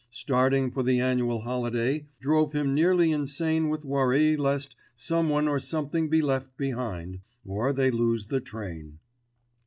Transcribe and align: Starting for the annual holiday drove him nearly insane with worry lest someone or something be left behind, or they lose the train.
Starting 0.09 0.71
for 0.71 0.81
the 0.81 0.99
annual 0.99 1.41
holiday 1.41 2.07
drove 2.19 2.53
him 2.53 2.73
nearly 2.73 3.11
insane 3.11 3.69
with 3.69 3.85
worry 3.85 4.35
lest 4.35 4.75
someone 4.95 5.47
or 5.47 5.59
something 5.59 6.09
be 6.09 6.23
left 6.23 6.57
behind, 6.57 7.19
or 7.45 7.71
they 7.71 7.91
lose 7.91 8.25
the 8.25 8.39
train. 8.41 8.97